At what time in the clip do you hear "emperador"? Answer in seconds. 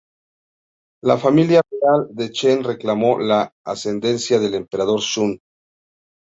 4.55-4.99